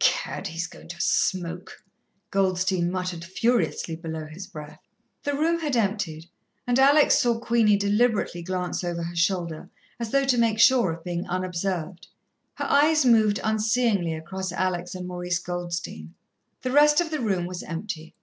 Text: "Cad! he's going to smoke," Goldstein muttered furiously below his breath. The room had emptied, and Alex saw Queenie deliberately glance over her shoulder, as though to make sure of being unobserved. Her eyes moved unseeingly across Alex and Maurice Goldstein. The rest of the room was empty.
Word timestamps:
"Cad! 0.00 0.48
he's 0.48 0.66
going 0.66 0.88
to 0.88 1.00
smoke," 1.00 1.80
Goldstein 2.32 2.90
muttered 2.90 3.22
furiously 3.24 3.94
below 3.94 4.26
his 4.26 4.48
breath. 4.48 4.80
The 5.22 5.36
room 5.36 5.60
had 5.60 5.76
emptied, 5.76 6.26
and 6.66 6.80
Alex 6.80 7.16
saw 7.16 7.38
Queenie 7.38 7.76
deliberately 7.76 8.42
glance 8.42 8.82
over 8.82 9.04
her 9.04 9.14
shoulder, 9.14 9.70
as 10.00 10.10
though 10.10 10.24
to 10.24 10.36
make 10.36 10.58
sure 10.58 10.90
of 10.90 11.04
being 11.04 11.28
unobserved. 11.28 12.08
Her 12.54 12.64
eyes 12.64 13.06
moved 13.06 13.38
unseeingly 13.44 14.14
across 14.14 14.50
Alex 14.50 14.96
and 14.96 15.06
Maurice 15.06 15.38
Goldstein. 15.38 16.14
The 16.62 16.72
rest 16.72 17.00
of 17.00 17.12
the 17.12 17.20
room 17.20 17.46
was 17.46 17.62
empty. 17.62 18.16